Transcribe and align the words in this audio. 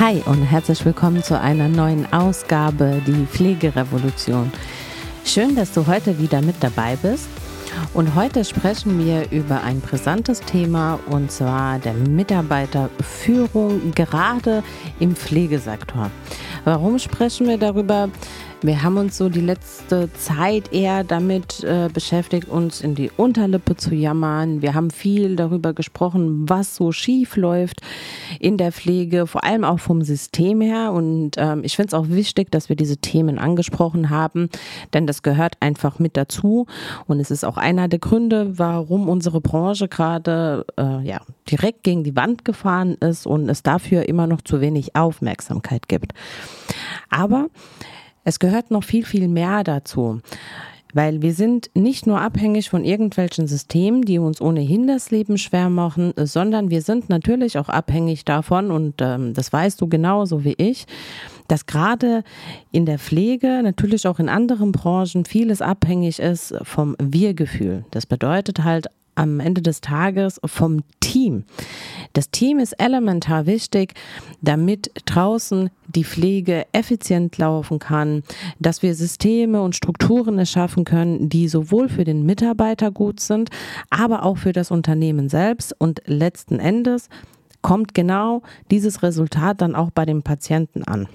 Hi 0.00 0.20
und 0.26 0.42
herzlich 0.42 0.84
willkommen 0.84 1.22
zu 1.22 1.38
einer 1.38 1.68
neuen 1.68 2.12
Ausgabe, 2.12 3.00
die 3.06 3.26
Pflegerevolution. 3.26 4.50
Schön, 5.24 5.54
dass 5.54 5.72
du 5.72 5.86
heute 5.86 6.18
wieder 6.18 6.42
mit 6.42 6.56
dabei 6.58 6.96
bist. 6.96 7.28
Und 7.92 8.16
heute 8.16 8.44
sprechen 8.44 8.98
wir 8.98 9.30
über 9.30 9.62
ein 9.62 9.80
brisantes 9.80 10.40
Thema 10.40 10.98
und 11.10 11.30
zwar 11.30 11.78
der 11.78 11.92
Mitarbeiterführung 11.92 13.92
gerade 13.94 14.64
im 14.98 15.14
Pflegesektor. 15.14 16.10
Warum 16.64 16.98
sprechen 16.98 17.46
wir 17.46 17.58
darüber? 17.58 18.08
Wir 18.64 18.82
haben 18.82 18.96
uns 18.96 19.18
so 19.18 19.28
die 19.28 19.42
letzte 19.42 20.10
Zeit 20.14 20.72
eher 20.72 21.04
damit 21.04 21.62
äh, 21.64 21.90
beschäftigt, 21.92 22.48
uns 22.48 22.80
in 22.80 22.94
die 22.94 23.10
Unterlippe 23.14 23.76
zu 23.76 23.94
jammern. 23.94 24.62
Wir 24.62 24.72
haben 24.72 24.90
viel 24.90 25.36
darüber 25.36 25.74
gesprochen, 25.74 26.48
was 26.48 26.74
so 26.74 26.90
schief 26.90 27.36
läuft 27.36 27.82
in 28.40 28.56
der 28.56 28.72
Pflege, 28.72 29.26
vor 29.26 29.44
allem 29.44 29.64
auch 29.64 29.80
vom 29.80 30.00
System 30.00 30.62
her. 30.62 30.92
Und 30.94 31.32
ähm, 31.36 31.60
ich 31.62 31.76
finde 31.76 31.88
es 31.88 31.92
auch 31.94 32.08
wichtig, 32.08 32.50
dass 32.50 32.70
wir 32.70 32.76
diese 32.76 32.96
Themen 32.96 33.38
angesprochen 33.38 34.08
haben, 34.08 34.48
denn 34.94 35.06
das 35.06 35.22
gehört 35.22 35.56
einfach 35.60 35.98
mit 35.98 36.16
dazu. 36.16 36.64
Und 37.06 37.20
es 37.20 37.30
ist 37.30 37.44
auch 37.44 37.58
einer 37.58 37.88
der 37.88 37.98
Gründe, 37.98 38.58
warum 38.58 39.10
unsere 39.10 39.42
Branche 39.42 39.88
gerade 39.88 40.64
äh, 40.78 41.06
ja, 41.06 41.20
direkt 41.50 41.82
gegen 41.82 42.02
die 42.02 42.16
Wand 42.16 42.46
gefahren 42.46 42.94
ist 42.94 43.26
und 43.26 43.46
es 43.50 43.62
dafür 43.62 44.08
immer 44.08 44.26
noch 44.26 44.40
zu 44.40 44.62
wenig 44.62 44.96
Aufmerksamkeit 44.96 45.86
gibt. 45.86 46.14
Aber 47.10 47.48
es 48.24 48.38
gehört 48.38 48.70
noch 48.70 48.84
viel, 48.84 49.04
viel 49.04 49.28
mehr 49.28 49.62
dazu. 49.64 50.20
Weil 50.92 51.22
wir 51.22 51.34
sind 51.34 51.70
nicht 51.74 52.06
nur 52.06 52.20
abhängig 52.20 52.70
von 52.70 52.84
irgendwelchen 52.84 53.48
Systemen, 53.48 54.02
die 54.02 54.20
uns 54.20 54.40
ohnehin 54.40 54.86
das 54.86 55.10
Leben 55.10 55.38
schwer 55.38 55.68
machen, 55.68 56.12
sondern 56.16 56.70
wir 56.70 56.82
sind 56.82 57.08
natürlich 57.08 57.58
auch 57.58 57.68
abhängig 57.68 58.24
davon, 58.24 58.70
und 58.70 59.00
ähm, 59.00 59.34
das 59.34 59.52
weißt 59.52 59.80
du 59.80 59.88
genauso 59.88 60.44
wie 60.44 60.54
ich, 60.56 60.86
dass 61.48 61.66
gerade 61.66 62.22
in 62.70 62.86
der 62.86 63.00
Pflege, 63.00 63.60
natürlich 63.64 64.06
auch 64.06 64.20
in 64.20 64.28
anderen 64.28 64.70
Branchen, 64.70 65.24
vieles 65.24 65.60
abhängig 65.60 66.20
ist 66.20 66.54
vom 66.62 66.94
Wir-Gefühl. 67.02 67.84
Das 67.90 68.06
bedeutet 68.06 68.62
halt 68.62 68.86
am 69.14 69.40
Ende 69.40 69.62
des 69.62 69.80
Tages 69.80 70.40
vom 70.44 70.82
Team. 71.00 71.44
Das 72.12 72.30
Team 72.30 72.58
ist 72.58 72.72
elementar 72.72 73.46
wichtig, 73.46 73.94
damit 74.40 74.90
draußen 75.06 75.70
die 75.88 76.04
Pflege 76.04 76.66
effizient 76.72 77.38
laufen 77.38 77.78
kann, 77.78 78.22
dass 78.58 78.82
wir 78.82 78.94
Systeme 78.94 79.62
und 79.62 79.76
Strukturen 79.76 80.38
erschaffen 80.38 80.84
können, 80.84 81.28
die 81.28 81.48
sowohl 81.48 81.88
für 81.88 82.04
den 82.04 82.24
Mitarbeiter 82.24 82.90
gut 82.90 83.20
sind, 83.20 83.50
aber 83.90 84.24
auch 84.24 84.38
für 84.38 84.52
das 84.52 84.70
Unternehmen 84.70 85.28
selbst 85.28 85.74
und 85.78 86.02
letzten 86.06 86.58
Endes 86.58 87.08
kommt 87.62 87.94
genau 87.94 88.42
dieses 88.70 89.02
Resultat 89.02 89.60
dann 89.60 89.74
auch 89.74 89.90
bei 89.90 90.04
dem 90.04 90.22
Patienten 90.22 90.84
an. 90.84 91.08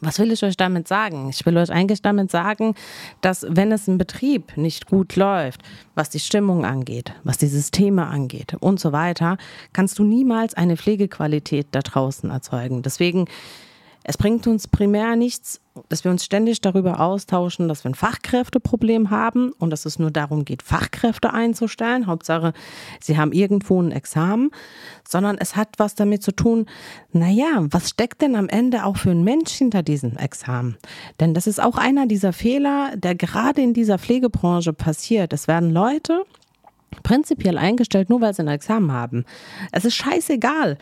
Was 0.00 0.18
will 0.18 0.32
ich 0.32 0.42
euch 0.42 0.56
damit 0.56 0.88
sagen? 0.88 1.28
Ich 1.28 1.44
will 1.44 1.56
euch 1.58 1.70
eigentlich 1.70 2.00
damit 2.00 2.30
sagen, 2.30 2.74
dass 3.20 3.46
wenn 3.48 3.70
es 3.70 3.86
im 3.86 3.98
Betrieb 3.98 4.56
nicht 4.56 4.86
gut 4.86 5.16
läuft, 5.16 5.62
was 5.94 6.08
die 6.08 6.20
Stimmung 6.20 6.64
angeht, 6.64 7.12
was 7.22 7.36
die 7.36 7.48
Systeme 7.48 8.06
angeht 8.06 8.56
und 8.60 8.80
so 8.80 8.92
weiter, 8.92 9.36
kannst 9.72 9.98
du 9.98 10.04
niemals 10.04 10.54
eine 10.54 10.76
Pflegequalität 10.76 11.68
da 11.72 11.80
draußen 11.80 12.30
erzeugen. 12.30 12.82
Deswegen 12.82 13.26
es 14.02 14.16
bringt 14.16 14.46
uns 14.46 14.66
primär 14.66 15.14
nichts, 15.16 15.60
dass 15.88 16.04
wir 16.04 16.10
uns 16.10 16.24
ständig 16.24 16.60
darüber 16.60 17.00
austauschen, 17.00 17.68
dass 17.68 17.84
wir 17.84 17.90
ein 17.90 17.94
Fachkräfteproblem 17.94 19.10
haben 19.10 19.52
und 19.52 19.70
dass 19.70 19.86
es 19.86 19.98
nur 19.98 20.10
darum 20.10 20.44
geht, 20.44 20.62
Fachkräfte 20.62 21.32
einzustellen. 21.32 22.06
Hauptsache, 22.06 22.52
sie 23.00 23.18
haben 23.18 23.32
irgendwo 23.32 23.80
ein 23.80 23.92
Examen, 23.92 24.50
sondern 25.08 25.38
es 25.38 25.56
hat 25.56 25.68
was 25.78 25.94
damit 25.94 26.22
zu 26.22 26.32
tun, 26.32 26.66
naja, 27.12 27.66
was 27.70 27.90
steckt 27.90 28.22
denn 28.22 28.36
am 28.36 28.48
Ende 28.48 28.84
auch 28.84 28.96
für 28.96 29.10
ein 29.10 29.24
Mensch 29.24 29.52
hinter 29.52 29.82
diesem 29.82 30.16
Examen? 30.16 30.76
Denn 31.18 31.34
das 31.34 31.46
ist 31.46 31.60
auch 31.60 31.76
einer 31.76 32.06
dieser 32.06 32.32
Fehler, 32.32 32.96
der 32.96 33.14
gerade 33.14 33.62
in 33.62 33.74
dieser 33.74 33.98
Pflegebranche 33.98 34.72
passiert. 34.72 35.32
Es 35.32 35.48
werden 35.48 35.70
Leute 35.70 36.24
prinzipiell 37.02 37.58
eingestellt, 37.58 38.10
nur 38.10 38.20
weil 38.20 38.34
sie 38.34 38.42
ein 38.42 38.48
Examen 38.48 38.92
haben. 38.92 39.24
Es 39.72 39.84
ist 39.84 39.94
scheißegal 39.94 40.78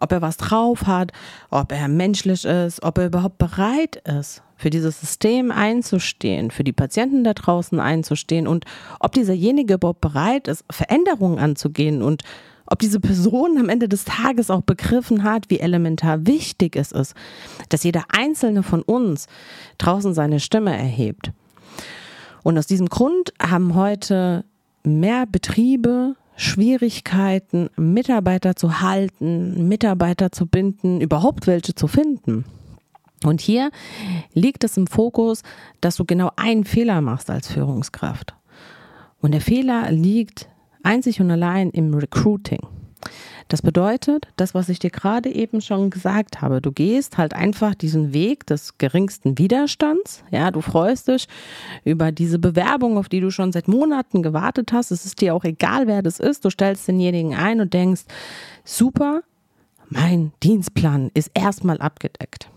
ob 0.00 0.12
er 0.12 0.22
was 0.22 0.36
drauf 0.36 0.86
hat, 0.86 1.12
ob 1.50 1.72
er 1.72 1.88
menschlich 1.88 2.44
ist, 2.44 2.82
ob 2.82 2.98
er 2.98 3.06
überhaupt 3.06 3.38
bereit 3.38 3.96
ist, 3.96 4.42
für 4.56 4.70
dieses 4.70 5.00
System 5.00 5.50
einzustehen, 5.50 6.50
für 6.50 6.64
die 6.64 6.72
Patienten 6.72 7.24
da 7.24 7.34
draußen 7.34 7.80
einzustehen 7.80 8.46
und 8.46 8.64
ob 9.00 9.12
dieserjenige 9.12 9.74
überhaupt 9.74 10.00
bereit 10.00 10.48
ist, 10.48 10.64
Veränderungen 10.70 11.38
anzugehen 11.38 12.02
und 12.02 12.22
ob 12.70 12.80
diese 12.80 13.00
Person 13.00 13.56
am 13.58 13.68
Ende 13.70 13.88
des 13.88 14.04
Tages 14.04 14.50
auch 14.50 14.60
begriffen 14.60 15.22
hat, 15.22 15.48
wie 15.48 15.60
elementar 15.60 16.26
wichtig 16.26 16.76
es 16.76 16.92
ist, 16.92 17.14
dass 17.70 17.82
jeder 17.82 18.04
einzelne 18.08 18.62
von 18.62 18.82
uns 18.82 19.26
draußen 19.78 20.12
seine 20.12 20.38
Stimme 20.38 20.76
erhebt. 20.76 21.32
Und 22.42 22.58
aus 22.58 22.66
diesem 22.66 22.88
Grund 22.88 23.32
haben 23.40 23.74
heute 23.74 24.44
mehr 24.82 25.26
Betriebe 25.26 26.14
Schwierigkeiten, 26.38 27.68
Mitarbeiter 27.76 28.54
zu 28.54 28.80
halten, 28.80 29.66
Mitarbeiter 29.66 30.30
zu 30.30 30.46
binden, 30.46 31.00
überhaupt 31.00 31.48
welche 31.48 31.74
zu 31.74 31.88
finden. 31.88 32.44
Und 33.24 33.40
hier 33.40 33.72
liegt 34.34 34.62
es 34.62 34.76
im 34.76 34.86
Fokus, 34.86 35.42
dass 35.80 35.96
du 35.96 36.04
genau 36.04 36.30
einen 36.36 36.64
Fehler 36.64 37.00
machst 37.00 37.28
als 37.28 37.48
Führungskraft. 37.48 38.36
Und 39.20 39.32
der 39.32 39.40
Fehler 39.40 39.90
liegt 39.90 40.48
einzig 40.84 41.20
und 41.20 41.32
allein 41.32 41.70
im 41.70 41.92
Recruiting. 41.92 42.60
Das 43.48 43.62
bedeutet, 43.62 44.28
das, 44.36 44.54
was 44.54 44.68
ich 44.68 44.78
dir 44.78 44.90
gerade 44.90 45.30
eben 45.30 45.60
schon 45.60 45.90
gesagt 45.90 46.42
habe, 46.42 46.60
du 46.60 46.70
gehst 46.70 47.16
halt 47.16 47.32
einfach 47.32 47.74
diesen 47.74 48.12
Weg 48.12 48.46
des 48.46 48.76
geringsten 48.76 49.38
Widerstands. 49.38 50.22
Ja, 50.30 50.50
du 50.50 50.60
freust 50.60 51.08
dich 51.08 51.28
über 51.84 52.12
diese 52.12 52.38
Bewerbung, 52.38 52.98
auf 52.98 53.08
die 53.08 53.20
du 53.20 53.30
schon 53.30 53.52
seit 53.52 53.68
Monaten 53.68 54.22
gewartet 54.22 54.72
hast. 54.72 54.90
Es 54.90 55.06
ist 55.06 55.20
dir 55.20 55.34
auch 55.34 55.44
egal, 55.44 55.86
wer 55.86 56.02
das 56.02 56.20
ist. 56.20 56.44
Du 56.44 56.50
stellst 56.50 56.88
denjenigen 56.88 57.34
ein 57.34 57.60
und 57.60 57.72
denkst, 57.72 58.02
super, 58.64 59.22
mein 59.88 60.32
Dienstplan 60.42 61.10
ist 61.14 61.30
erstmal 61.34 61.80
abgedeckt. 61.80 62.50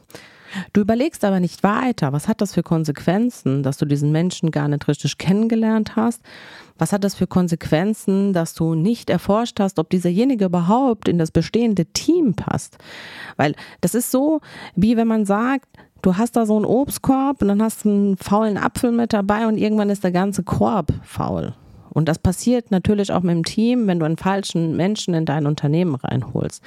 Du 0.73 0.81
überlegst 0.81 1.23
aber 1.23 1.39
nicht 1.39 1.63
weiter, 1.63 2.13
was 2.13 2.27
hat 2.27 2.41
das 2.41 2.53
für 2.53 2.63
Konsequenzen, 2.63 3.63
dass 3.63 3.77
du 3.77 3.85
diesen 3.85 4.11
Menschen 4.11 4.51
gar 4.51 4.67
nicht 4.67 4.87
richtig 4.87 5.17
kennengelernt 5.17 5.95
hast? 5.95 6.21
Was 6.77 6.93
hat 6.93 7.03
das 7.03 7.15
für 7.15 7.27
Konsequenzen, 7.27 8.33
dass 8.33 8.53
du 8.53 8.73
nicht 8.73 9.09
erforscht 9.09 9.59
hast, 9.59 9.79
ob 9.79 9.89
dieserjenige 9.89 10.45
überhaupt 10.45 11.07
in 11.07 11.17
das 11.17 11.31
bestehende 11.31 11.85
Team 11.85 12.33
passt? 12.33 12.77
Weil 13.37 13.55
das 13.81 13.95
ist 13.95 14.11
so, 14.11 14.41
wie 14.75 14.97
wenn 14.97 15.07
man 15.07 15.25
sagt, 15.25 15.67
du 16.01 16.17
hast 16.17 16.35
da 16.35 16.45
so 16.45 16.55
einen 16.55 16.65
Obstkorb 16.65 17.41
und 17.41 17.47
dann 17.49 17.61
hast 17.61 17.85
du 17.85 17.89
einen 17.89 18.17
faulen 18.17 18.57
Apfel 18.57 18.91
mit 18.91 19.13
dabei 19.13 19.47
und 19.47 19.57
irgendwann 19.57 19.89
ist 19.89 20.03
der 20.03 20.11
ganze 20.11 20.43
Korb 20.43 20.91
faul. 21.03 21.53
Und 21.93 22.07
das 22.07 22.19
passiert 22.19 22.71
natürlich 22.71 23.11
auch 23.11 23.21
mit 23.21 23.35
dem 23.35 23.43
Team, 23.43 23.85
wenn 23.87 23.99
du 23.99 24.05
einen 24.05 24.17
falschen 24.17 24.77
Menschen 24.77 25.13
in 25.13 25.25
dein 25.25 25.45
Unternehmen 25.45 25.95
reinholst. 25.95 26.63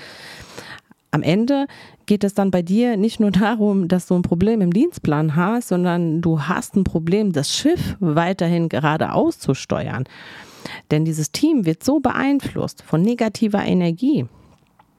Am 1.15 1.23
Ende 1.23 1.69
geht 2.07 2.25
es 2.25 2.35
dann 2.35 2.51
bei 2.51 2.61
dir 2.61 2.97
nicht 2.97 3.21
nur 3.21 3.31
darum, 3.31 3.87
dass 3.87 4.07
du 4.07 4.17
ein 4.17 4.23
Problem 4.23 4.61
im 4.61 4.73
Dienstplan 4.73 5.37
hast, 5.37 5.69
sondern 5.69 6.21
du 6.21 6.43
hast 6.43 6.75
ein 6.75 6.83
Problem, 6.83 7.33
das 7.33 7.55
Schiff 7.55 7.97
weiterhin 8.01 8.69
geradeaus 8.69 9.39
zu 9.39 9.55
steuern. 9.55 10.05
Denn 10.91 11.05
dieses 11.05 11.31
Team 11.31 11.67
wird 11.67 11.85
so 11.85 12.01
beeinflusst 12.01 12.83
von 12.83 13.01
negativer 13.01 13.63
Energie, 13.65 14.27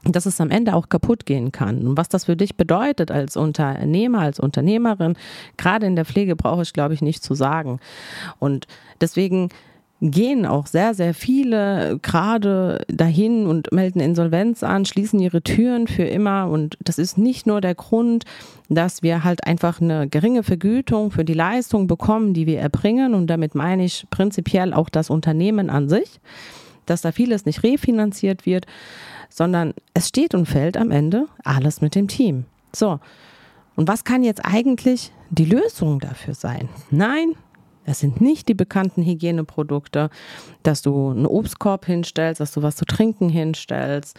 dass 0.06 0.26
es 0.26 0.40
am 0.40 0.52
Ende 0.52 0.74
auch 0.74 0.88
kaputt 0.88 1.26
gehen 1.26 1.52
kann. 1.52 1.86
Und 1.86 1.98
was 1.98 2.08
das 2.08 2.26
für 2.26 2.38
dich 2.38 2.56
bedeutet 2.56 3.12
als 3.12 3.36
Unternehmer, 3.36 4.20
als 4.20 4.40
Unternehmerin, 4.40 5.18
gerade 5.58 5.86
in 5.86 5.98
der 5.98 6.06
Pflege 6.06 6.38
brauche 6.38 6.62
ich, 6.62 6.72
glaube 6.72 6.94
ich, 6.94 7.02
nicht 7.02 7.24
zu 7.24 7.34
sagen. 7.34 7.82
Und 8.40 8.68
deswegen 9.02 9.50
gehen 10.02 10.46
auch 10.46 10.68
sehr, 10.68 10.94
sehr 10.94 11.14
viele 11.14 12.00
gerade 12.02 12.86
dahin 12.88 13.48
und 13.48 13.72
melden 13.72 14.02
Insolvenz 14.02 14.62
an, 14.62 14.86
schließen 14.86 15.20
ihre 15.20 15.42
Türen 15.42 15.88
für 15.88 16.04
immer. 16.04 16.50
Und 16.50 16.78
das 16.84 16.98
ist 16.98 17.18
nicht 17.18 17.48
nur 17.48 17.62
der 17.62 17.76
Grund, 17.76 18.26
dass 18.70 19.04
wir 19.04 19.24
halt 19.24 19.48
einfach 19.48 19.80
eine 19.80 20.08
geringe 20.10 20.44
Vergütung 20.44 21.12
für 21.12 21.24
die 21.24 21.34
Leistung 21.34 21.88
bekommen, 21.88 22.34
die 22.34 22.46
wir 22.46 22.60
erbringen. 22.60 23.14
Und 23.14 23.28
damit 23.28 23.56
meine 23.56 23.86
ich 23.86 24.06
prinzipiell 24.10 24.74
auch 24.74 24.90
das 24.90 25.10
Unternehmen 25.10 25.70
an 25.70 25.88
sich, 25.88 26.20
dass 26.86 27.02
da 27.02 27.12
vieles 27.12 27.46
nicht 27.46 27.64
refinanziert 27.64 28.46
wird, 28.46 28.66
sondern 29.30 29.74
es 29.94 30.10
steht 30.10 30.36
und 30.36 30.46
fällt 30.46 30.78
am 30.78 30.92
Ende 30.92 31.28
alles 31.44 31.82
mit 31.82 31.96
dem 31.96 32.08
Team. 32.08 32.46
So. 32.74 33.00
Und 33.76 33.88
was 33.88 34.04
kann 34.04 34.24
jetzt 34.24 34.46
eigentlich 34.46 35.12
die 35.30 35.46
Lösung 35.46 36.00
dafür 36.00 36.34
sein? 36.34 36.70
Nein, 36.92 37.36
es 37.86 38.00
sind 38.00 38.20
nicht 38.20 38.48
die 38.48 38.56
bekannten 38.56 39.04
Hygieneprodukte, 39.04 40.10
dass 40.64 40.82
du 40.82 41.12
einen 41.12 41.28
Obstkorb 41.28 41.86
hinstellst, 41.86 42.42
dass 42.42 42.52
du 42.52 42.64
was 42.64 42.76
zu 42.76 42.86
trinken 42.86 43.30
hinstellst, 43.30 44.18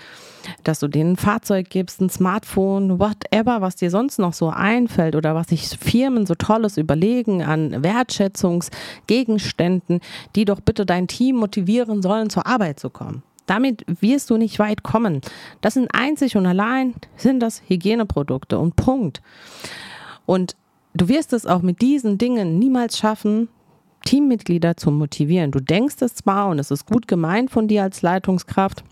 dass 0.62 0.78
du 0.78 0.86
denen 0.88 1.12
ein 1.12 1.16
Fahrzeug 1.16 1.68
gibst, 1.68 2.00
ein 2.00 2.08
Smartphone, 2.08 3.00
whatever, 3.00 3.60
was 3.60 3.76
dir 3.76 3.90
sonst 3.90 4.18
noch 4.18 4.32
so 4.32 4.48
einfällt 4.50 5.16
oder 5.16 5.34
was 5.34 5.48
sich 5.48 5.68
Firmen 5.68 6.26
so 6.26 6.34
tolles 6.34 6.76
überlegen 6.76 7.42
an 7.42 7.82
Wertschätzungsgegenständen, 7.82 10.00
die 10.36 10.44
doch 10.44 10.60
bitte 10.60 10.86
dein 10.86 11.08
Team 11.08 11.34
motivieren 11.36 12.02
sollen, 12.02 12.30
zur 12.30 12.46
Arbeit 12.46 12.78
zu 12.78 12.90
kommen. 12.90 13.24
Damit 13.46 13.84
wirst 14.00 14.30
du 14.30 14.36
nicht 14.36 14.58
weit 14.58 14.82
kommen. 14.82 15.20
Das 15.60 15.74
sind 15.74 15.88
einzig 15.94 16.36
und 16.36 16.46
allein 16.46 16.94
sind 17.16 17.40
das 17.40 17.62
Hygieneprodukte 17.68 18.58
und 18.58 18.76
Punkt. 18.76 19.22
Und 20.26 20.56
du 20.94 21.08
wirst 21.08 21.32
es 21.32 21.46
auch 21.46 21.62
mit 21.62 21.80
diesen 21.80 22.18
Dingen 22.18 22.58
niemals 22.58 22.98
schaffen, 22.98 23.48
Teammitglieder 24.06 24.76
zu 24.76 24.90
motivieren. 24.90 25.50
Du 25.50 25.60
denkst 25.60 25.96
es 26.00 26.14
zwar 26.14 26.48
und 26.48 26.58
es 26.58 26.70
ist 26.70 26.86
gut 26.86 27.06
gemeint 27.08 27.50
von 27.50 27.68
dir 27.68 27.82
als 27.82 28.02
Leitungskraft, 28.02 28.84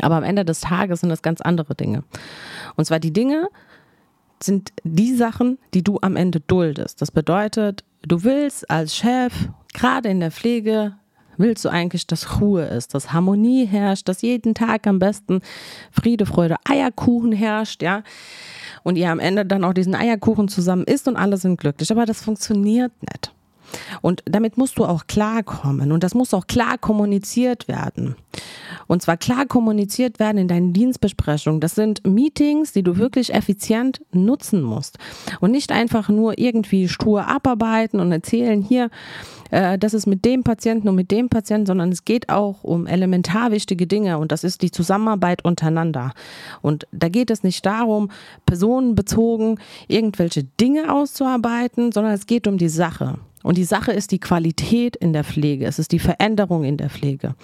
aber 0.00 0.16
am 0.16 0.22
Ende 0.22 0.44
des 0.44 0.60
Tages 0.60 1.00
sind 1.00 1.10
das 1.10 1.22
ganz 1.22 1.40
andere 1.40 1.74
Dinge. 1.74 2.04
Und 2.76 2.86
zwar 2.86 3.00
die 3.00 3.12
Dinge 3.12 3.48
sind 4.42 4.72
die 4.84 5.14
Sachen, 5.14 5.58
die 5.74 5.82
du 5.82 5.98
am 6.00 6.16
Ende 6.16 6.40
duldest. 6.40 7.02
Das 7.02 7.10
bedeutet, 7.10 7.84
du 8.02 8.22
willst 8.22 8.70
als 8.70 8.94
Chef, 8.94 9.32
gerade 9.74 10.08
in 10.08 10.20
der 10.20 10.30
Pflege, 10.30 10.94
willst 11.36 11.64
du 11.64 11.68
eigentlich, 11.68 12.06
dass 12.06 12.40
Ruhe 12.40 12.64
ist, 12.64 12.94
dass 12.94 13.12
Harmonie 13.12 13.66
herrscht, 13.66 14.08
dass 14.08 14.22
jeden 14.22 14.54
Tag 14.54 14.86
am 14.86 15.00
besten 15.00 15.40
Friede, 15.90 16.26
Freude, 16.26 16.56
Eierkuchen 16.64 17.32
herrscht, 17.32 17.82
ja. 17.82 18.02
Und 18.84 18.96
ihr 18.96 19.10
am 19.10 19.18
Ende 19.18 19.44
dann 19.44 19.64
auch 19.64 19.72
diesen 19.72 19.96
Eierkuchen 19.96 20.48
zusammen 20.48 20.84
isst 20.84 21.08
und 21.08 21.16
alle 21.16 21.36
sind 21.36 21.58
glücklich. 21.58 21.90
Aber 21.90 22.06
das 22.06 22.22
funktioniert 22.22 22.92
nicht. 23.02 23.32
Und 24.02 24.22
damit 24.24 24.56
musst 24.56 24.78
du 24.78 24.84
auch 24.84 25.06
klarkommen 25.06 25.92
und 25.92 26.02
das 26.02 26.14
muss 26.14 26.34
auch 26.34 26.46
klar 26.46 26.78
kommuniziert 26.78 27.68
werden. 27.68 28.16
Und 28.86 29.02
zwar 29.02 29.16
klar 29.16 29.46
kommuniziert 29.46 30.18
werden 30.18 30.38
in 30.38 30.48
deinen 30.48 30.72
Dienstbesprechungen. 30.72 31.60
Das 31.60 31.74
sind 31.74 32.06
Meetings, 32.06 32.72
die 32.72 32.82
du 32.82 32.96
wirklich 32.96 33.34
effizient 33.34 34.00
nutzen 34.12 34.62
musst 34.62 34.98
und 35.40 35.50
nicht 35.50 35.72
einfach 35.72 36.08
nur 36.08 36.38
irgendwie 36.38 36.88
stur 36.88 37.26
abarbeiten 37.26 38.00
und 38.00 38.12
erzählen 38.12 38.62
hier, 38.62 38.90
äh, 39.50 39.78
das 39.78 39.94
ist 39.94 40.06
mit 40.06 40.24
dem 40.24 40.42
Patienten 40.42 40.88
und 40.88 40.94
mit 40.94 41.10
dem 41.10 41.28
Patienten, 41.28 41.66
sondern 41.66 41.90
es 41.90 42.04
geht 42.04 42.28
auch 42.28 42.64
um 42.64 42.86
elementar 42.86 43.50
wichtige 43.50 43.86
Dinge 43.86 44.18
und 44.18 44.32
das 44.32 44.44
ist 44.44 44.62
die 44.62 44.70
Zusammenarbeit 44.70 45.44
untereinander. 45.44 46.12
Und 46.62 46.86
da 46.92 47.08
geht 47.08 47.30
es 47.30 47.42
nicht 47.42 47.64
darum, 47.66 48.10
personenbezogen 48.46 49.58
irgendwelche 49.86 50.44
Dinge 50.44 50.92
auszuarbeiten, 50.92 51.92
sondern 51.92 52.12
es 52.12 52.26
geht 52.26 52.46
um 52.46 52.58
die 52.58 52.68
Sache. 52.68 53.18
Und 53.42 53.56
die 53.56 53.64
Sache 53.64 53.92
ist 53.92 54.10
die 54.10 54.18
Qualität 54.18 54.96
in 54.96 55.12
der 55.12 55.24
Pflege, 55.24 55.66
es 55.66 55.78
ist 55.78 55.92
die 55.92 55.98
Veränderung 55.98 56.64
in 56.64 56.76
der 56.76 56.90
Pflege. 56.90 57.34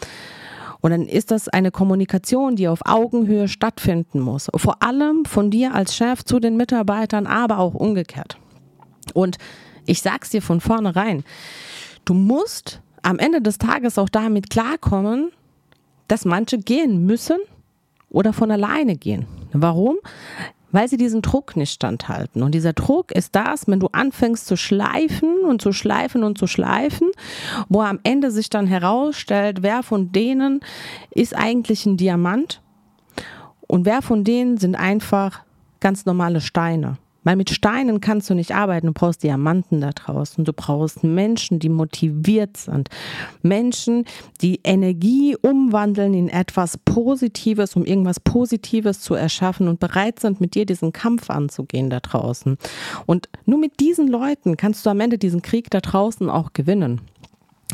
Und 0.81 0.91
dann 0.91 1.07
ist 1.07 1.31
das 1.31 1.49
eine 1.49 1.71
Kommunikation, 1.71 2.57
die 2.57 2.69
auf 2.69 2.81
Augenhöhe 2.85 3.49
stattfinden 3.49 4.21
muss. 4.21 4.49
Vor 4.55 4.83
allem 4.83 5.25
von 5.25 5.51
dir 5.51 5.75
als 5.75 5.97
Chef 5.97 6.25
zu 6.25 6.41
den 6.41 6.59
Mitarbeitern, 6.59 7.27
aber 7.27 7.59
auch 7.59 7.73
umgekehrt. 7.73 8.37
Und 9.15 9.39
ich 9.87 10.03
sag's 10.03 10.31
dir 10.31 10.43
von 10.43 10.61
vornherein, 10.61 11.25
du 12.05 12.13
musst 12.13 12.83
am 13.03 13.19
Ende 13.19 13.41
des 13.41 13.59
Tages 13.59 13.99
auch 13.99 14.09
damit 14.11 14.51
klarkommen, 14.51 15.31
dass 16.09 16.25
manche 16.25 16.59
gehen 16.59 17.07
müssen 17.07 17.39
oder 18.11 18.33
von 18.33 18.51
alleine 18.51 18.97
gehen. 18.97 19.27
Warum? 19.53 19.97
Weil 20.75 20.89
sie 20.89 20.97
diesen 20.97 21.23
Druck 21.23 21.57
nicht 21.57 21.73
standhalten. 21.73 22.43
Und 22.43 22.53
dieser 22.53 22.73
Druck 22.73 23.13
ist 23.13 23.37
das, 23.37 23.69
wenn 23.69 23.79
du 23.79 23.87
anfängst 23.93 24.47
zu 24.47 24.57
schleifen 24.57 25.39
und 25.45 25.63
zu 25.63 25.73
schleifen 25.73 26.25
und 26.25 26.37
zu 26.37 26.49
schleifen, 26.49 27.11
wo 27.69 27.81
am 27.83 28.01
Ende 28.03 28.33
sich 28.33 28.51
dann 28.51 28.67
herausstellt, 28.67 29.63
wer 29.63 29.85
von 29.85 30.11
denen 30.11 30.61
ist 31.11 31.35
eigentlich 31.37 31.87
ein 31.87 31.97
Diamant 31.97 32.61
und 33.69 33.87
wer 33.87 34.03
von 34.03 34.25
denen 34.25 34.59
sind 34.59 34.75
einfach 34.75 35.43
ganz 35.79 36.07
normale 36.07 36.41
Steine. 36.41 36.99
Weil 37.25 37.37
mit 37.37 37.51
Steinen 37.51 38.01
kannst 38.01 38.31
du 38.31 38.35
nicht 38.35 38.55
arbeiten. 38.55 38.87
Du 38.87 38.93
brauchst 38.93 39.23
Diamanten 39.23 39.81
da 39.81 39.91
draußen. 39.91 40.45
Du 40.45 40.53
brauchst 40.53 41.03
Menschen, 41.03 41.59
die 41.59 41.69
motiviert 41.69 42.57
sind. 42.57 42.89
Menschen, 43.43 44.05
die 44.41 44.61
Energie 44.63 45.37
umwandeln 45.41 46.15
in 46.15 46.29
etwas 46.29 46.79
Positives, 46.79 47.75
um 47.77 47.85
irgendwas 47.85 48.21
Positives 48.21 49.01
zu 49.01 49.15
erschaffen 49.15 49.69
und 49.69 49.81
bereit 49.81 50.21
sind, 50.21 50.41
mit 50.41 50.55
dir 50.55 50.67
diesen 50.67 50.93
Kampf 50.93 51.31
anzugehen 51.31 51.91
da 51.91 52.01
draußen. 52.01 52.57
Und 53.07 53.29
nur 53.47 53.59
mit 53.59 53.81
diesen 53.81 54.09
Leuten 54.09 54.57
kannst 54.57 54.85
du 54.87 54.91
am 54.91 55.01
Ende 55.01 55.19
diesen 55.19 55.43
Krieg 55.43 55.71
da 55.71 55.81
draußen 55.81 56.29
auch 56.31 56.53
gewinnen. 56.53 57.01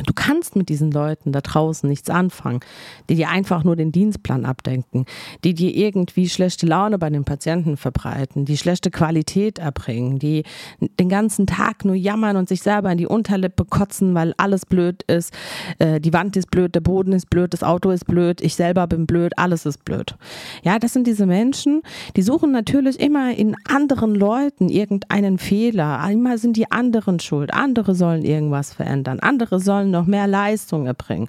Du 0.07 0.13
kannst 0.15 0.57
mit 0.57 0.69
diesen 0.69 0.93
Leuten 0.93 1.33
da 1.33 1.41
draußen 1.41 1.89
nichts 1.89 2.11
anfangen, 2.11 2.61
die 3.09 3.17
dir 3.17 3.29
einfach 3.29 3.65
nur 3.65 3.77
den 3.77 3.93
Dienstplan 3.93 4.45
abdenken, 4.45 5.05
die 5.43 5.53
dir 5.53 5.75
irgendwie 5.75 6.29
schlechte 6.29 6.67
Laune 6.67 6.97
bei 6.99 7.11
den 7.11 7.25
Patienten 7.25 7.77
verbreiten, 7.77 8.45
die 8.45 8.57
schlechte 8.57 8.91
Qualität 8.91 9.59
erbringen, 9.59 10.19
die 10.19 10.45
den 10.81 11.09
ganzen 11.09 11.47
Tag 11.47 11.85
nur 11.85 11.97
jammern 11.97 12.37
und 12.37 12.49
sich 12.49 12.63
selber 12.63 12.93
in 12.93 12.99
die 12.99 13.07
Unterlippe 13.07 13.65
kotzen, 13.65 14.15
weil 14.15 14.33
alles 14.37 14.65
blöd 14.65 15.03
ist. 15.03 15.35
Äh, 15.79 16.01
die 16.01 16.13
Wand 16.13 16.37
ist 16.37 16.51
blöd, 16.51 16.75
der 16.75 16.81
Boden 16.81 17.13
ist 17.13 17.29
blöd, 17.29 17.53
das 17.53 17.65
Auto 17.65 17.91
ist 17.91 18.07
blöd, 18.07 18.41
ich 18.41 18.55
selber 18.55 18.87
bin 18.87 19.07
blöd, 19.07 19.33
alles 19.37 19.67
ist 19.67 19.85
blöd. 19.85 20.15
Ja, 20.63 20.79
das 20.79 20.93
sind 20.93 21.07
diese 21.07 21.27
Menschen, 21.27 21.83
die 22.17 22.23
suchen 22.23 22.53
natürlich 22.53 23.01
immer 23.01 23.35
in 23.35 23.57
anderen 23.69 24.15
Leuten 24.15 24.69
irgendeinen 24.69 25.39
Fehler. 25.39 26.09
Immer 26.11 26.39
sind 26.39 26.57
die 26.57 26.71
anderen 26.71 27.19
schuld. 27.21 27.53
Andere 27.53 27.95
sollen 27.95 28.25
irgendwas 28.25 28.73
verändern. 28.73 29.19
Andere 29.21 29.61
sollen 29.61 29.80
noch 29.85 30.06
mehr 30.06 30.27
Leistung 30.27 30.87
erbringen. 30.87 31.29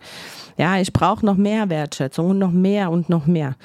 Ja, 0.57 0.79
ich 0.79 0.93
brauche 0.93 1.25
noch 1.25 1.37
mehr 1.37 1.69
Wertschätzung 1.69 2.31
und 2.31 2.39
noch 2.39 2.51
mehr 2.51 2.91
und 2.91 3.09
noch 3.09 3.25
mehr. 3.25 3.55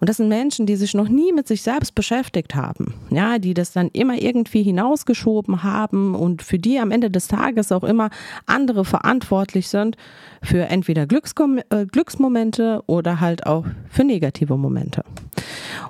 Und 0.00 0.08
das 0.08 0.18
sind 0.18 0.28
Menschen, 0.28 0.66
die 0.66 0.76
sich 0.76 0.94
noch 0.94 1.08
nie 1.08 1.32
mit 1.32 1.48
sich 1.48 1.62
selbst 1.62 1.94
beschäftigt 1.94 2.54
haben. 2.54 2.94
Ja, 3.10 3.38
die 3.38 3.54
das 3.54 3.72
dann 3.72 3.88
immer 3.88 4.14
irgendwie 4.20 4.62
hinausgeschoben 4.62 5.62
haben 5.62 6.14
und 6.14 6.42
für 6.42 6.58
die 6.58 6.78
am 6.78 6.90
Ende 6.90 7.10
des 7.10 7.28
Tages 7.28 7.72
auch 7.72 7.84
immer 7.84 8.10
andere 8.46 8.84
verantwortlich 8.84 9.68
sind 9.68 9.96
für 10.42 10.66
entweder 10.66 11.06
Glückskom 11.06 11.60
äh, 11.70 11.86
Glücksmomente 11.86 12.82
oder 12.86 13.20
halt 13.20 13.46
auch 13.46 13.64
für 13.88 14.04
negative 14.04 14.56
Momente. 14.56 15.02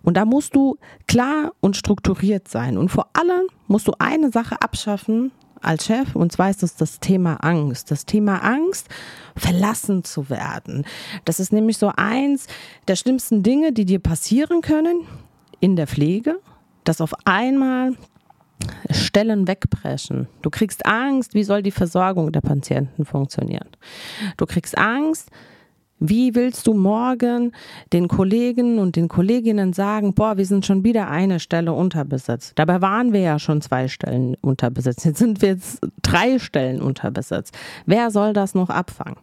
Und 0.03 0.17
da 0.17 0.25
musst 0.25 0.55
du 0.55 0.79
klar 1.07 1.53
und 1.61 1.77
strukturiert 1.77 2.49
sein. 2.49 2.79
Und 2.79 2.89
vor 2.89 3.09
allem 3.13 3.47
musst 3.67 3.89
du 3.89 3.93
eine 3.99 4.31
Sache 4.31 4.61
abschaffen, 4.63 5.33
als 5.63 5.87
Chef, 5.87 6.15
und 6.15 6.33
zwar 6.33 6.51
ist 6.51 6.63
es 6.63 6.77
das 6.77 7.01
Thema 7.01 7.35
Angst. 7.45 7.91
Das 7.91 8.07
Thema 8.07 8.39
Angst, 8.39 8.89
verlassen 9.37 10.05
zu 10.05 10.31
werden. 10.31 10.85
Das 11.25 11.41
ist 11.41 11.53
nämlich 11.53 11.79
so 11.79 11.93
eins 11.97 12.47
der 12.87 12.97
schlimmsten 12.97 13.43
Dinge, 13.43 13.73
die 13.73 13.85
dir 13.85 14.01
passieren 14.01 14.61
können 14.61 15.07
in 15.61 15.77
der 15.77 15.87
Pflege, 15.87 16.41
dass 16.85 17.01
auf 17.01 17.13
einmal 17.25 17.95
Stellen 18.91 19.47
wegbrechen. 19.47 20.29
Du 20.43 20.51
kriegst 20.51 20.87
Angst, 20.87 21.35
wie 21.35 21.45
soll 21.45 21.63
die 21.63 21.71
Versorgung 21.71 22.33
der 22.33 22.41
Patienten 22.41 23.05
funktionieren. 23.05 23.69
Du 24.37 24.47
kriegst 24.47 24.77
Angst, 24.77 25.31
wie 26.01 26.35
willst 26.35 26.67
du 26.67 26.75
morgen 26.75 27.53
den 27.93 28.09
Kollegen 28.09 28.79
und 28.79 28.97
den 28.97 29.09
Kolleginnen 29.09 29.73
sagen, 29.73 30.15
boah, 30.15 30.37
wir 30.37 30.47
sind 30.47 30.67
schon 30.67 30.85
wieder 30.85 31.09
eine 31.09 31.41
Stelle 31.41 31.73
unterbesetzt? 31.73 32.53
Dabei 32.57 32.81
waren 32.81 33.13
wir 33.13 33.21
ja 33.21 33.39
schon 33.39 33.61
zwei 33.61 33.89
Stellen 33.89 34.37
unterbesetzt. 34.41 35.05
Jetzt 35.05 35.19
sind 35.19 35.43
wir 35.43 35.51
jetzt 35.51 35.81
drei 36.03 36.39
Stellen 36.39 36.81
unterbesetzt. 36.81 37.57
Wer 37.87 38.11
soll 38.11 38.33
das 38.33 38.55
noch 38.55 38.71
abfangen? 38.71 39.17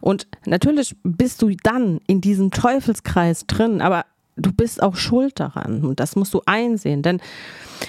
Und 0.00 0.26
natürlich 0.46 0.96
bist 1.02 1.42
du 1.42 1.50
dann 1.62 2.00
in 2.06 2.20
diesem 2.20 2.50
Teufelskreis 2.50 3.46
drin, 3.46 3.80
aber 3.80 4.04
du 4.38 4.52
bist 4.52 4.82
auch 4.82 4.96
schuld 4.96 5.38
daran 5.40 5.84
und 5.84 6.00
das 6.00 6.16
musst 6.16 6.32
du 6.34 6.42
einsehen, 6.46 7.02
denn 7.02 7.20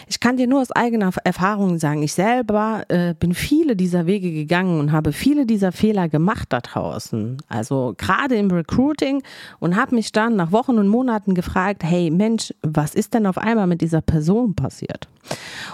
ich 0.08 0.20
kann 0.20 0.38
dir 0.38 0.48
nur 0.48 0.62
aus 0.62 0.72
eigener 0.72 1.12
Erfahrung 1.24 1.80
sagen, 1.80 2.04
ich 2.04 2.14
selber 2.14 2.84
äh, 2.90 3.14
bin 3.14 3.34
viele 3.34 3.76
dieser 3.76 4.06
Wege 4.06 4.32
gegangen 4.32 4.80
und 4.80 4.92
habe 4.92 5.14
viele 5.14 5.46
dieser 5.46 5.72
Fehler 5.72 6.10
gemacht 6.10 6.48
da 6.50 6.60
draußen. 6.60 7.38
Also 7.48 7.96
gerade 7.98 8.36
im 8.36 8.52
Recruiting 8.52 9.24
und 9.60 9.76
habe 9.76 9.96
mich 9.96 10.12
dann 10.12 10.36
nach 10.36 10.52
Wochen 10.52 10.78
und 10.78 10.88
Monaten 10.88 11.34
gefragt, 11.34 11.84
hey 11.84 12.12
Mensch, 12.12 12.54
was 12.62 12.94
ist 12.94 13.14
denn 13.14 13.26
auf 13.26 13.38
einmal 13.38 13.68
mit 13.68 13.82
dieser 13.82 14.02
Person 14.02 14.54
passiert? 14.54 15.08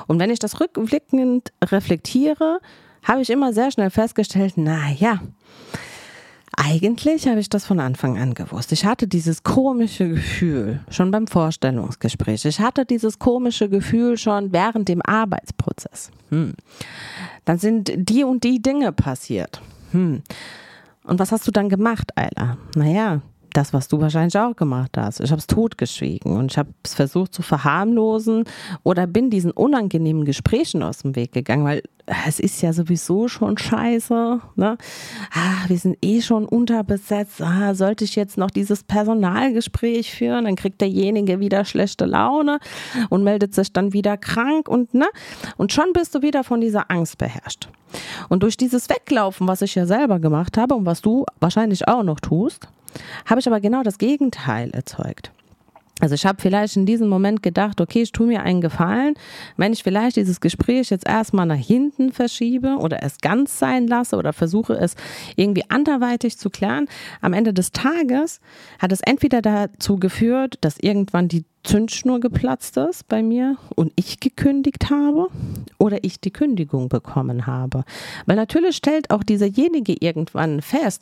Und 0.07 0.19
wenn 0.19 0.29
ich 0.29 0.39
das 0.39 0.59
rückblickend 0.59 1.51
reflektiere, 1.63 2.59
habe 3.03 3.21
ich 3.21 3.29
immer 3.29 3.53
sehr 3.53 3.71
schnell 3.71 3.89
festgestellt, 3.89 4.53
na 4.55 4.91
ja, 4.97 5.19
eigentlich 6.57 7.27
habe 7.27 7.39
ich 7.39 7.49
das 7.49 7.65
von 7.65 7.79
Anfang 7.79 8.17
an 8.17 8.33
gewusst. 8.33 8.71
Ich 8.71 8.85
hatte 8.85 9.07
dieses 9.07 9.43
komische 9.43 10.09
Gefühl 10.09 10.79
schon 10.89 11.11
beim 11.11 11.27
Vorstellungsgespräch. 11.27 12.45
Ich 12.45 12.59
hatte 12.59 12.85
dieses 12.85 13.19
komische 13.19 13.69
Gefühl 13.69 14.17
schon 14.17 14.53
während 14.53 14.87
dem 14.87 15.01
Arbeitsprozess. 15.01 16.11
Hm. 16.29 16.53
Dann 17.45 17.57
sind 17.57 17.91
die 17.95 18.23
und 18.23 18.43
die 18.43 18.61
Dinge 18.61 18.91
passiert. 18.91 19.61
Hm. 19.91 20.23
Und 21.03 21.19
was 21.19 21.31
hast 21.31 21.47
du 21.47 21.51
dann 21.51 21.69
gemacht, 21.69 22.11
Ayla? 22.15 22.57
Naja, 22.75 23.21
das, 23.55 23.73
was 23.73 23.87
du 23.87 24.01
wahrscheinlich 24.01 24.37
auch 24.37 24.55
gemacht 24.55 24.97
hast. 24.97 25.19
Ich 25.21 25.31
habe 25.31 25.39
es 25.39 25.47
totgeschwiegen 25.47 26.35
und 26.35 26.51
ich 26.51 26.57
habe 26.57 26.69
es 26.83 26.93
versucht 26.93 27.33
zu 27.33 27.41
verharmlosen 27.41 28.43
oder 28.83 29.07
bin 29.07 29.29
diesen 29.29 29.51
unangenehmen 29.51 30.25
Gesprächen 30.25 30.83
aus 30.83 30.99
dem 30.99 31.15
Weg 31.15 31.31
gegangen, 31.31 31.65
weil 31.65 31.81
es 32.27 32.39
ist 32.39 32.61
ja 32.61 32.71
sowieso 32.73 33.27
schon 33.27 33.57
scheiße. 33.57 34.41
Ne? 34.55 34.77
Ah, 35.33 35.67
wir 35.67 35.77
sind 35.77 35.97
eh 36.01 36.21
schon 36.21 36.45
unterbesetzt. 36.45 37.41
Ah, 37.41 37.73
sollte 37.73 38.03
ich 38.03 38.15
jetzt 38.15 38.37
noch 38.37 38.51
dieses 38.51 38.83
Personalgespräch 38.83 40.13
führen, 40.13 40.45
dann 40.45 40.55
kriegt 40.55 40.81
derjenige 40.81 41.39
wieder 41.39 41.65
schlechte 41.65 42.05
Laune 42.05 42.59
und 43.09 43.23
meldet 43.23 43.55
sich 43.55 43.73
dann 43.73 43.93
wieder 43.93 44.17
krank 44.17 44.67
und 44.67 44.93
ne? 44.93 45.07
Und 45.57 45.73
schon 45.73 45.93
bist 45.93 46.13
du 46.13 46.21
wieder 46.21 46.43
von 46.43 46.61
dieser 46.61 46.91
Angst 46.91 47.17
beherrscht. 47.17 47.69
Und 48.29 48.43
durch 48.43 48.57
dieses 48.57 48.89
Weglaufen, 48.89 49.47
was 49.47 49.61
ich 49.61 49.75
ja 49.75 49.85
selber 49.85 50.19
gemacht 50.19 50.57
habe 50.57 50.75
und 50.75 50.85
was 50.85 51.01
du 51.01 51.25
wahrscheinlich 51.39 51.87
auch 51.87 52.03
noch 52.03 52.19
tust, 52.19 52.67
habe 53.25 53.39
ich 53.39 53.47
aber 53.47 53.59
genau 53.59 53.83
das 53.83 53.97
Gegenteil 53.97 54.69
erzeugt. 54.71 55.31
Also 56.01 56.13
ich 56.13 56.25
habe 56.25 56.41
vielleicht 56.41 56.75
in 56.75 56.85
diesem 56.85 57.07
Moment 57.07 57.41
gedacht, 57.41 57.79
okay, 57.79 58.01
ich 58.01 58.11
tue 58.11 58.27
mir 58.27 58.43
einen 58.43 58.59
Gefallen, 58.59 59.13
wenn 59.55 59.71
ich 59.71 59.81
vielleicht 59.81 60.17
dieses 60.17 60.41
Gespräch 60.41 60.89
jetzt 60.89 61.07
erstmal 61.07 61.45
nach 61.45 61.55
hinten 61.55 62.11
verschiebe 62.11 62.75
oder 62.79 63.01
es 63.01 63.19
ganz 63.19 63.59
sein 63.59 63.87
lasse 63.87 64.17
oder 64.17 64.33
versuche 64.33 64.73
es 64.73 64.95
irgendwie 65.37 65.63
anderweitig 65.69 66.37
zu 66.37 66.49
klären. 66.49 66.89
Am 67.21 67.31
Ende 67.31 67.53
des 67.53 67.71
Tages 67.71 68.41
hat 68.79 68.91
es 68.91 68.99
entweder 68.99 69.41
dazu 69.41 69.95
geführt, 69.95 70.57
dass 70.59 70.77
irgendwann 70.77 71.29
die 71.29 71.45
Zündschnur 71.63 72.19
geplatzt 72.19 72.75
ist 72.75 73.07
bei 73.07 73.23
mir 73.23 73.55
und 73.75 73.93
ich 73.95 74.19
gekündigt 74.19 74.89
habe 74.89 75.29
oder 75.77 76.03
ich 76.03 76.19
die 76.19 76.31
Kündigung 76.31 76.89
bekommen 76.89 77.47
habe. 77.47 77.85
Weil 78.25 78.35
natürlich 78.35 78.75
stellt 78.75 79.11
auch 79.11 79.23
dieserjenige 79.23 79.95
irgendwann 79.97 80.61
fest, 80.61 81.01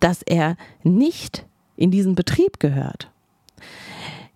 dass 0.00 0.20
er 0.22 0.58
nicht 0.82 1.46
in 1.76 1.90
diesen 1.90 2.14
Betrieb 2.14 2.60
gehört 2.60 3.08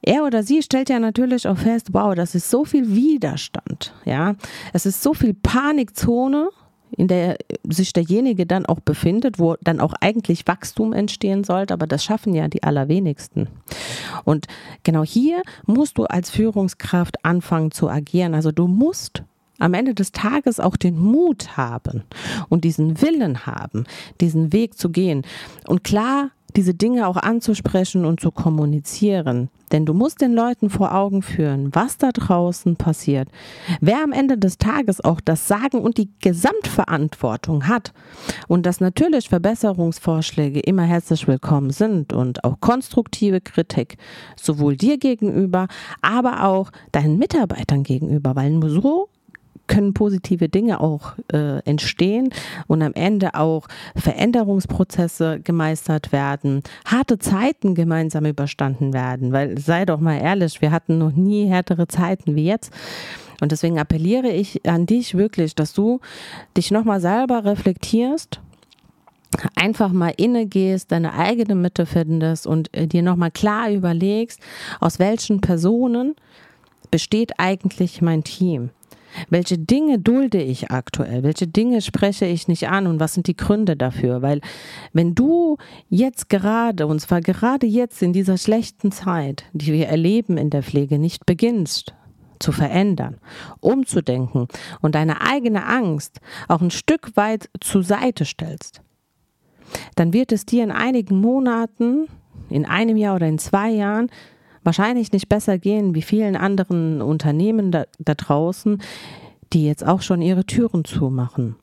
er 0.02 0.24
oder 0.24 0.42
sie 0.42 0.62
stellt 0.62 0.88
ja 0.88 0.98
natürlich 0.98 1.46
auch 1.48 1.58
fest, 1.58 1.88
wow, 1.92 2.14
das 2.14 2.34
ist 2.34 2.50
so 2.50 2.64
viel 2.64 2.94
Widerstand, 2.94 3.94
ja. 4.04 4.34
Es 4.72 4.86
ist 4.86 5.02
so 5.02 5.14
viel 5.14 5.34
Panikzone, 5.34 6.50
in 6.96 7.08
der 7.08 7.36
sich 7.68 7.92
derjenige 7.92 8.46
dann 8.46 8.66
auch 8.66 8.80
befindet, 8.80 9.38
wo 9.38 9.56
dann 9.60 9.80
auch 9.80 9.92
eigentlich 10.00 10.46
Wachstum 10.46 10.92
entstehen 10.92 11.44
sollte, 11.44 11.74
aber 11.74 11.86
das 11.86 12.04
schaffen 12.04 12.34
ja 12.34 12.48
die 12.48 12.62
allerwenigsten. 12.62 13.48
Und 14.24 14.46
genau 14.84 15.04
hier 15.04 15.42
musst 15.66 15.98
du 15.98 16.04
als 16.04 16.30
Führungskraft 16.30 17.24
anfangen 17.24 17.70
zu 17.70 17.88
agieren. 17.90 18.34
Also 18.34 18.52
du 18.52 18.66
musst 18.66 19.22
am 19.58 19.74
Ende 19.74 19.94
des 19.94 20.12
Tages 20.12 20.60
auch 20.60 20.76
den 20.76 20.98
Mut 20.98 21.56
haben 21.56 22.04
und 22.48 22.64
diesen 22.64 23.02
Willen 23.02 23.44
haben, 23.46 23.84
diesen 24.20 24.52
Weg 24.52 24.78
zu 24.78 24.90
gehen. 24.90 25.22
Und 25.66 25.84
klar 25.84 26.30
diese 26.56 26.74
Dinge 26.74 27.06
auch 27.06 27.16
anzusprechen 27.16 28.04
und 28.04 28.20
zu 28.20 28.30
kommunizieren. 28.30 29.48
Denn 29.70 29.84
du 29.84 29.92
musst 29.92 30.20
den 30.20 30.32
Leuten 30.32 30.70
vor 30.70 30.94
Augen 30.94 31.22
führen, 31.22 31.74
was 31.74 31.98
da 31.98 32.10
draußen 32.10 32.76
passiert. 32.76 33.28
Wer 33.80 34.02
am 34.02 34.12
Ende 34.12 34.38
des 34.38 34.58
Tages 34.58 35.04
auch 35.04 35.20
das 35.20 35.46
Sagen 35.46 35.80
und 35.80 35.98
die 35.98 36.10
Gesamtverantwortung 36.20 37.68
hat 37.68 37.92
und 38.46 38.64
dass 38.64 38.80
natürlich 38.80 39.28
Verbesserungsvorschläge 39.28 40.60
immer 40.60 40.84
herzlich 40.84 41.28
willkommen 41.28 41.70
sind 41.70 42.12
und 42.12 42.44
auch 42.44 42.60
konstruktive 42.60 43.40
Kritik, 43.40 43.98
sowohl 44.36 44.76
dir 44.76 44.98
gegenüber, 44.98 45.68
aber 46.00 46.44
auch 46.44 46.70
deinen 46.92 47.18
Mitarbeitern 47.18 47.82
gegenüber, 47.82 48.36
weil 48.36 48.50
nur 48.50 48.70
so 48.70 49.08
können 49.68 49.94
positive 49.94 50.48
Dinge 50.48 50.80
auch 50.80 51.12
äh, 51.32 51.60
entstehen 51.60 52.30
und 52.66 52.82
am 52.82 52.94
Ende 52.94 53.34
auch 53.34 53.68
Veränderungsprozesse 53.94 55.40
gemeistert 55.40 56.10
werden, 56.10 56.62
harte 56.84 57.18
Zeiten 57.18 57.74
gemeinsam 57.74 58.26
überstanden 58.26 58.92
werden, 58.92 59.32
weil 59.32 59.58
sei 59.58 59.84
doch 59.84 60.00
mal 60.00 60.18
ehrlich, 60.18 60.60
wir 60.60 60.72
hatten 60.72 60.98
noch 60.98 61.12
nie 61.12 61.46
härtere 61.46 61.86
Zeiten 61.86 62.34
wie 62.34 62.46
jetzt. 62.46 62.72
Und 63.40 63.52
deswegen 63.52 63.78
appelliere 63.78 64.30
ich 64.30 64.66
an 64.68 64.86
dich 64.86 65.16
wirklich, 65.16 65.54
dass 65.54 65.72
du 65.72 66.00
dich 66.56 66.72
nochmal 66.72 67.00
selber 67.00 67.44
reflektierst 67.44 68.40
einfach 69.54 69.92
mal 69.92 70.12
inne 70.16 70.46
gehst, 70.46 70.90
deine 70.92 71.12
eigene 71.12 71.54
Mitte 71.54 71.86
findest 71.86 72.46
und 72.46 72.74
äh, 72.74 72.86
dir 72.86 73.02
nochmal 73.02 73.30
klar 73.30 73.70
überlegst, 73.70 74.40
aus 74.80 74.98
welchen 74.98 75.40
Personen 75.40 76.16
besteht 76.90 77.32
eigentlich 77.38 78.00
mein 78.00 78.24
Team. 78.24 78.70
Welche 79.28 79.58
Dinge 79.58 79.98
dulde 79.98 80.42
ich 80.42 80.70
aktuell? 80.70 81.22
Welche 81.22 81.46
Dinge 81.46 81.80
spreche 81.82 82.26
ich 82.26 82.48
nicht 82.48 82.68
an 82.68 82.86
und 82.86 83.00
was 83.00 83.14
sind 83.14 83.26
die 83.26 83.36
Gründe 83.36 83.76
dafür? 83.76 84.22
Weil 84.22 84.40
wenn 84.92 85.14
du 85.14 85.56
jetzt 85.88 86.28
gerade, 86.28 86.86
und 86.86 87.00
zwar 87.00 87.20
gerade 87.20 87.66
jetzt 87.66 88.02
in 88.02 88.12
dieser 88.12 88.38
schlechten 88.38 88.92
Zeit, 88.92 89.44
die 89.52 89.72
wir 89.72 89.88
erleben 89.88 90.36
in 90.36 90.50
der 90.50 90.62
Pflege, 90.62 90.98
nicht 90.98 91.26
beginnst, 91.26 91.94
zu 92.38 92.52
verändern, 92.52 93.18
umzudenken 93.60 94.46
und 94.80 94.94
deine 94.94 95.20
eigene 95.20 95.66
Angst 95.66 96.20
auch 96.46 96.60
ein 96.60 96.70
Stück 96.70 97.16
weit 97.16 97.50
zur 97.60 97.82
Seite 97.82 98.24
stellst, 98.24 98.80
dann 99.96 100.12
wird 100.12 100.32
es 100.32 100.46
dir 100.46 100.62
in 100.62 100.70
einigen 100.70 101.20
Monaten, 101.20 102.06
in 102.48 102.64
einem 102.64 102.96
Jahr 102.96 103.16
oder 103.16 103.26
in 103.26 103.38
zwei 103.38 103.70
Jahren 103.70 104.10
wahrscheinlich 104.64 105.12
nicht 105.12 105.28
besser 105.28 105.58
gehen 105.58 105.94
wie 105.94 106.02
vielen 106.02 106.36
anderen 106.36 107.02
Unternehmen 107.02 107.72
da, 107.72 107.84
da 107.98 108.14
draußen, 108.14 108.80
die 109.52 109.66
jetzt 109.66 109.86
auch 109.86 110.02
schon 110.02 110.22
ihre 110.22 110.44
Türen 110.44 110.84
zumachen. 110.84 111.56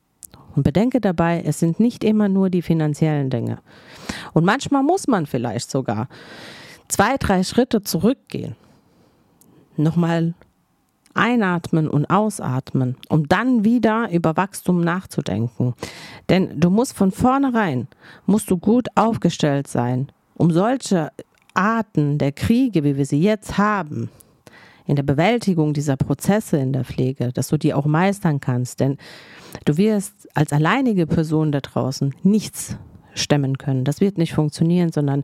Und 0.55 0.63
bedenke 0.63 1.01
dabei, 1.01 1.43
es 1.45 1.59
sind 1.59 1.79
nicht 1.79 2.03
immer 2.03 2.29
nur 2.29 2.49
die 2.49 2.61
finanziellen 2.61 3.29
Dinge. 3.29 3.59
Und 4.33 4.45
manchmal 4.45 4.83
muss 4.83 5.07
man 5.07 5.25
vielleicht 5.25 5.69
sogar 5.69 6.07
zwei, 6.87 7.17
drei 7.17 7.43
Schritte 7.43 7.83
zurückgehen. 7.83 8.55
Nochmal 9.75 10.33
einatmen 11.13 11.89
und 11.89 12.09
ausatmen, 12.09 12.97
um 13.09 13.27
dann 13.27 13.63
wieder 13.63 14.11
über 14.11 14.37
Wachstum 14.37 14.81
nachzudenken. 14.81 15.73
Denn 16.29 16.59
du 16.59 16.69
musst 16.69 16.93
von 16.93 17.11
vornherein, 17.11 17.87
musst 18.25 18.51
du 18.51 18.57
gut 18.57 18.87
aufgestellt 18.95 19.67
sein, 19.67 20.11
um 20.35 20.51
solche 20.51 21.11
Arten 21.55 22.17
der 22.17 22.31
Kriege, 22.31 22.83
wie 22.83 22.97
wir 22.97 23.05
sie 23.05 23.21
jetzt 23.21 23.57
haben, 23.57 24.09
in 24.85 24.95
der 24.95 25.03
Bewältigung 25.03 25.73
dieser 25.73 25.97
Prozesse 25.97 26.57
in 26.57 26.73
der 26.73 26.85
Pflege, 26.85 27.31
dass 27.33 27.47
du 27.47 27.57
die 27.57 27.73
auch 27.73 27.85
meistern 27.85 28.39
kannst. 28.39 28.79
Denn 28.79 28.97
du 29.65 29.77
wirst 29.77 30.13
als 30.35 30.53
alleinige 30.53 31.07
Person 31.07 31.51
da 31.51 31.61
draußen 31.61 32.13
nichts 32.23 32.77
stemmen 33.17 33.57
können. 33.57 33.85
Das 33.85 34.01
wird 34.01 34.17
nicht 34.17 34.33
funktionieren, 34.33 34.91
sondern 34.91 35.23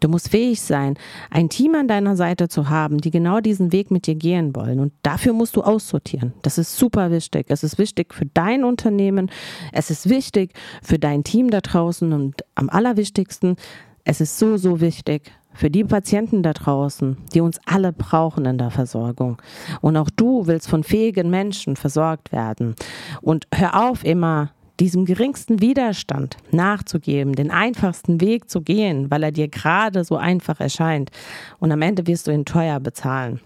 du 0.00 0.08
musst 0.08 0.28
fähig 0.28 0.60
sein, 0.60 0.96
ein 1.30 1.48
Team 1.48 1.74
an 1.74 1.88
deiner 1.88 2.14
Seite 2.14 2.48
zu 2.48 2.68
haben, 2.68 2.98
die 2.98 3.10
genau 3.10 3.40
diesen 3.40 3.72
Weg 3.72 3.90
mit 3.90 4.06
dir 4.06 4.14
gehen 4.14 4.54
wollen. 4.54 4.78
Und 4.78 4.92
dafür 5.02 5.32
musst 5.32 5.56
du 5.56 5.62
aussortieren. 5.62 6.34
Das 6.42 6.58
ist 6.58 6.76
super 6.76 7.10
wichtig. 7.10 7.46
Es 7.48 7.64
ist 7.64 7.78
wichtig 7.78 8.14
für 8.14 8.26
dein 8.26 8.62
Unternehmen. 8.62 9.30
Es 9.72 9.90
ist 9.90 10.08
wichtig 10.08 10.52
für 10.82 10.98
dein 10.98 11.24
Team 11.24 11.50
da 11.50 11.60
draußen. 11.60 12.12
Und 12.12 12.44
am 12.54 12.68
allerwichtigsten, 12.68 13.56
es 14.04 14.20
ist 14.20 14.38
so, 14.38 14.56
so 14.56 14.80
wichtig 14.80 15.32
für 15.52 15.70
die 15.70 15.84
Patienten 15.84 16.42
da 16.42 16.52
draußen, 16.52 17.16
die 17.34 17.40
uns 17.40 17.58
alle 17.66 17.92
brauchen 17.92 18.44
in 18.46 18.58
der 18.58 18.70
Versorgung. 18.70 19.40
Und 19.80 19.96
auch 19.96 20.10
du 20.10 20.46
willst 20.46 20.68
von 20.68 20.84
fähigen 20.84 21.30
Menschen 21.30 21.76
versorgt 21.76 22.32
werden. 22.32 22.74
Und 23.20 23.46
hör 23.54 23.88
auf 23.88 24.04
immer 24.04 24.50
diesem 24.80 25.04
geringsten 25.04 25.60
Widerstand 25.60 26.38
nachzugeben, 26.50 27.34
den 27.34 27.50
einfachsten 27.50 28.20
Weg 28.20 28.48
zu 28.48 28.62
gehen, 28.62 29.10
weil 29.10 29.22
er 29.22 29.32
dir 29.32 29.48
gerade 29.48 30.04
so 30.04 30.16
einfach 30.16 30.58
erscheint. 30.58 31.10
Und 31.58 31.70
am 31.70 31.82
Ende 31.82 32.06
wirst 32.06 32.26
du 32.26 32.30
ihn 32.30 32.46
teuer 32.46 32.80
bezahlen. 32.80 33.40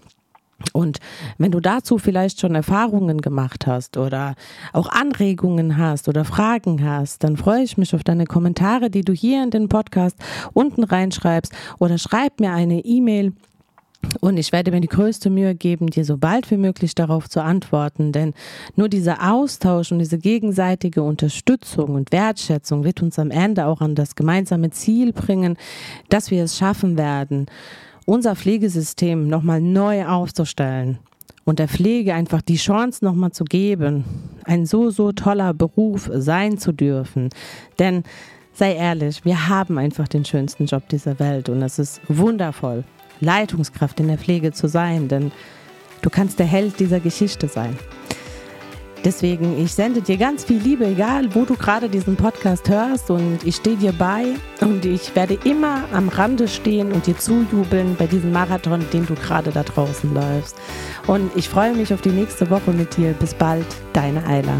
Und 0.71 0.99
wenn 1.37 1.51
du 1.51 1.59
dazu 1.59 1.97
vielleicht 1.97 2.39
schon 2.39 2.55
Erfahrungen 2.55 3.19
gemacht 3.21 3.67
hast 3.67 3.97
oder 3.97 4.35
auch 4.71 4.87
Anregungen 4.87 5.77
hast 5.77 6.07
oder 6.07 6.23
Fragen 6.23 6.83
hast, 6.83 7.23
dann 7.23 7.35
freue 7.35 7.63
ich 7.63 7.77
mich 7.77 7.93
auf 7.93 8.03
deine 8.03 8.25
Kommentare, 8.25 8.89
die 8.89 9.01
du 9.01 9.13
hier 9.13 9.43
in 9.43 9.51
den 9.51 9.67
Podcast 9.67 10.17
unten 10.53 10.83
reinschreibst 10.83 11.53
oder 11.79 11.97
schreib 11.97 12.39
mir 12.39 12.53
eine 12.53 12.79
E-Mail. 12.85 13.33
Und 14.21 14.37
ich 14.37 14.51
werde 14.51 14.71
mir 14.71 14.81
die 14.81 14.87
größte 14.87 15.29
Mühe 15.29 15.55
geben, 15.55 15.87
dir 15.87 16.05
so 16.05 16.17
bald 16.17 16.49
wie 16.51 16.57
möglich 16.57 16.93
darauf 16.93 17.27
zu 17.27 17.41
antworten, 17.41 18.11
denn 18.11 18.33
nur 18.75 18.87
dieser 18.87 19.33
Austausch 19.33 19.91
und 19.91 19.99
diese 19.99 20.19
gegenseitige 20.19 21.01
Unterstützung 21.01 21.95
und 21.95 22.11
Wertschätzung 22.11 22.83
wird 22.83 23.01
uns 23.01 23.17
am 23.17 23.31
Ende 23.31 23.65
auch 23.65 23.81
an 23.81 23.95
das 23.95 24.15
gemeinsame 24.15 24.69
Ziel 24.69 25.11
bringen, 25.11 25.57
dass 26.09 26.29
wir 26.29 26.43
es 26.43 26.55
schaffen 26.55 26.97
werden, 26.99 27.47
unser 28.05 28.35
Pflegesystem 28.35 29.27
nochmal 29.27 29.61
neu 29.61 30.05
aufzustellen 30.05 30.99
und 31.43 31.59
der 31.59 31.67
Pflege 31.67 32.13
einfach 32.13 32.41
die 32.41 32.57
Chance 32.57 33.03
nochmal 33.03 33.31
zu 33.31 33.43
geben, 33.43 34.03
ein 34.43 34.65
so, 34.65 34.89
so 34.89 35.11
toller 35.11 35.53
Beruf 35.53 36.09
sein 36.13 36.57
zu 36.57 36.71
dürfen. 36.71 37.29
Denn 37.79 38.03
sei 38.53 38.75
ehrlich, 38.75 39.25
wir 39.25 39.47
haben 39.47 39.77
einfach 39.77 40.07
den 40.07 40.25
schönsten 40.25 40.65
Job 40.65 40.87
dieser 40.89 41.19
Welt 41.19 41.49
und 41.49 41.61
es 41.61 41.79
ist 41.79 42.01
wundervoll, 42.07 42.83
Leitungskraft 43.21 43.99
in 43.99 44.07
der 44.07 44.17
Pflege 44.17 44.51
zu 44.51 44.67
sein, 44.67 45.07
denn 45.07 45.31
du 46.01 46.09
kannst 46.09 46.39
der 46.39 46.45
Held 46.45 46.79
dieser 46.79 46.99
Geschichte 46.99 47.47
sein. 47.47 47.77
Deswegen, 49.05 49.63
ich 49.63 49.71
sende 49.71 50.01
dir 50.01 50.17
ganz 50.17 50.45
viel 50.45 50.57
Liebe, 50.57 50.87
egal 50.87 51.35
wo 51.35 51.45
du 51.45 51.55
gerade 51.55 51.89
diesen 51.89 52.15
Podcast 52.15 52.67
hörst 52.67 53.11
und 53.11 53.37
ich 53.45 53.57
stehe 53.57 53.77
dir 53.77 53.93
bei 53.93 54.33
und 54.61 54.83
ich 54.83 55.15
werde 55.15 55.37
immer 55.43 55.83
am 55.93 56.09
Rande 56.09 56.47
stehen 56.47 56.91
und 56.91 57.05
dir 57.05 57.15
zujubeln 57.15 57.95
bei 57.97 58.07
diesem 58.07 58.31
Marathon, 58.31 58.83
den 58.91 59.05
du 59.05 59.13
gerade 59.13 59.51
da 59.51 59.61
draußen 59.61 60.11
läufst. 60.11 60.57
Und 61.05 61.29
ich 61.35 61.47
freue 61.47 61.75
mich 61.75 61.93
auf 61.93 62.01
die 62.01 62.09
nächste 62.09 62.49
Woche 62.49 62.71
mit 62.71 62.97
dir. 62.97 63.13
Bis 63.13 63.35
bald, 63.35 63.67
deine 63.93 64.25
Ayla. 64.25 64.57